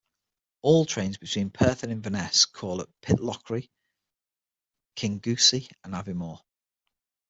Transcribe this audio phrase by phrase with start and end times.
[0.63, 3.69] All trains between Perth and Inverness call at Pitlochry,
[4.95, 6.41] Kingussie and Aviemore.